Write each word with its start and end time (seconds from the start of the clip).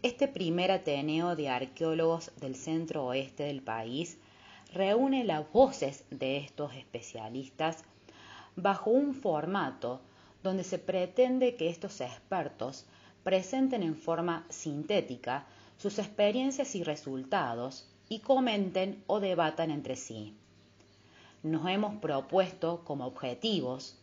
Este 0.00 0.28
primer 0.28 0.70
Ateneo 0.70 1.34
de 1.34 1.48
arqueólogos 1.48 2.30
del 2.36 2.54
centro 2.54 3.04
oeste 3.06 3.42
del 3.42 3.62
país 3.62 4.16
reúne 4.72 5.24
las 5.24 5.50
voces 5.50 6.04
de 6.10 6.36
estos 6.36 6.72
especialistas 6.74 7.82
bajo 8.54 8.90
un 8.90 9.12
formato 9.12 10.00
donde 10.44 10.62
se 10.62 10.78
pretende 10.78 11.56
que 11.56 11.68
estos 11.68 12.00
expertos 12.00 12.86
presenten 13.24 13.82
en 13.82 13.96
forma 13.96 14.46
sintética 14.50 15.46
sus 15.78 15.98
experiencias 15.98 16.76
y 16.76 16.84
resultados 16.84 17.90
y 18.08 18.20
comenten 18.20 19.02
o 19.08 19.18
debatan 19.18 19.72
entre 19.72 19.96
sí. 19.96 20.32
Nos 21.42 21.68
hemos 21.68 21.96
propuesto 21.96 22.84
como 22.84 23.04
objetivos 23.04 23.98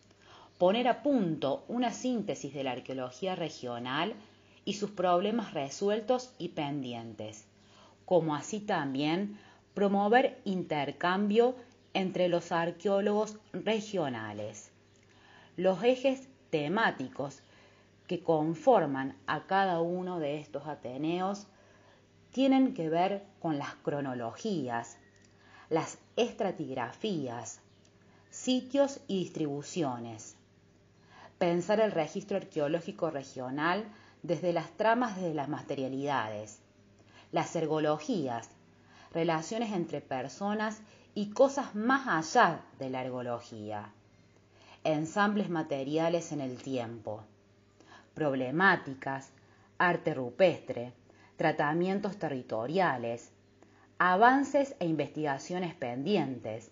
poner 0.57 0.89
a 0.89 1.03
punto 1.03 1.63
una 1.69 1.93
síntesis 1.93 2.53
de 2.53 2.65
la 2.65 2.73
arqueología 2.73 3.35
regional 3.35 4.13
y 4.65 4.73
sus 4.73 4.91
problemas 4.91 5.53
resueltos 5.53 6.33
y 6.39 6.49
pendientes, 6.49 7.45
como 8.05 8.35
así 8.35 8.59
también 8.59 9.37
promover 9.73 10.41
intercambio 10.43 11.55
entre 11.93 12.27
los 12.27 12.51
arqueólogos 12.51 13.37
regionales. 13.53 14.71
Los 15.55 15.83
ejes 15.83 16.27
temáticos 16.49 17.39
que 18.07 18.21
conforman 18.21 19.15
a 19.27 19.45
cada 19.45 19.81
uno 19.81 20.19
de 20.19 20.39
estos 20.39 20.67
Ateneos 20.67 21.47
tienen 22.31 22.73
que 22.73 22.89
ver 22.89 23.23
con 23.39 23.57
las 23.57 23.75
cronologías, 23.75 24.97
las 25.69 25.97
estratigrafías, 26.15 27.61
sitios 28.29 28.99
y 29.07 29.19
distribuciones. 29.19 30.35
Pensar 31.37 31.79
el 31.79 31.91
registro 31.91 32.37
arqueológico 32.37 33.09
regional 33.09 33.85
desde 34.25 34.53
las 34.53 34.71
tramas 34.71 35.21
de 35.21 35.35
las 35.35 35.49
materialidades, 35.49 36.59
las 37.31 37.55
ergologías, 37.55 38.49
relaciones 39.13 39.71
entre 39.71 40.01
personas 40.01 40.81
y 41.13 41.29
cosas 41.29 41.75
más 41.75 42.07
allá 42.07 42.61
de 42.79 42.89
la 42.89 43.03
ergología, 43.03 43.91
ensambles 44.83 45.51
materiales 45.51 46.31
en 46.31 46.41
el 46.41 46.57
tiempo, 46.57 47.23
problemáticas, 48.15 49.29
arte 49.77 50.15
rupestre, 50.15 50.93
tratamientos 51.35 52.17
territoriales, 52.17 53.29
avances 53.99 54.75
e 54.79 54.87
investigaciones 54.87 55.75
pendientes, 55.75 56.71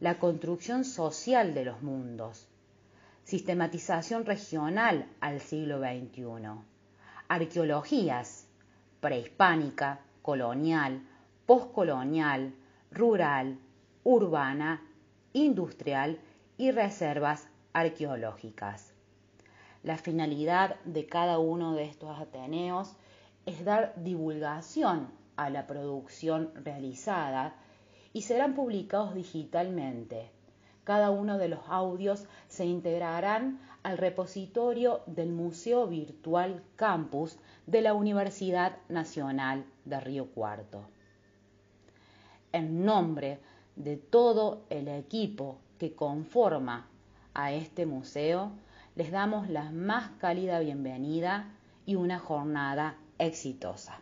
la 0.00 0.18
construcción 0.18 0.82
social 0.86 1.52
de 1.52 1.66
los 1.66 1.82
mundos, 1.82 2.48
sistematización 3.24 4.24
regional 4.24 5.06
al 5.20 5.42
siglo 5.42 5.78
XXI, 5.80 6.75
arqueologías, 7.28 8.48
prehispánica, 9.00 10.00
colonial, 10.22 11.02
postcolonial, 11.46 12.54
rural, 12.90 13.58
urbana, 14.04 14.82
industrial 15.32 16.18
y 16.56 16.70
reservas 16.70 17.48
arqueológicas. 17.72 18.94
La 19.82 19.98
finalidad 19.98 20.76
de 20.84 21.06
cada 21.06 21.38
uno 21.38 21.74
de 21.74 21.84
estos 21.84 22.18
Ateneos 22.18 22.96
es 23.44 23.64
dar 23.64 23.94
divulgación 23.96 25.08
a 25.36 25.50
la 25.50 25.66
producción 25.66 26.50
realizada 26.54 27.54
y 28.12 28.22
serán 28.22 28.54
publicados 28.54 29.14
digitalmente. 29.14 30.35
Cada 30.86 31.10
uno 31.10 31.36
de 31.36 31.48
los 31.48 31.58
audios 31.66 32.26
se 32.46 32.64
integrarán 32.64 33.58
al 33.82 33.98
repositorio 33.98 35.00
del 35.06 35.32
Museo 35.32 35.88
Virtual 35.88 36.62
Campus 36.76 37.40
de 37.66 37.80
la 37.80 37.92
Universidad 37.92 38.76
Nacional 38.88 39.64
de 39.84 39.98
Río 39.98 40.26
Cuarto. 40.26 40.82
En 42.52 42.84
nombre 42.84 43.40
de 43.74 43.96
todo 43.96 44.62
el 44.70 44.86
equipo 44.86 45.58
que 45.76 45.92
conforma 45.96 46.86
a 47.34 47.50
este 47.50 47.84
museo, 47.84 48.52
les 48.94 49.10
damos 49.10 49.48
la 49.48 49.72
más 49.72 50.12
cálida 50.20 50.60
bienvenida 50.60 51.52
y 51.84 51.96
una 51.96 52.20
jornada 52.20 52.94
exitosa. 53.18 53.98